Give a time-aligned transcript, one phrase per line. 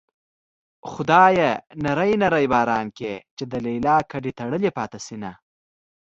[0.91, 1.51] خدايه
[1.83, 5.31] نری نری باران کړې چې د ليلا ګډې تړلې پاتې شينه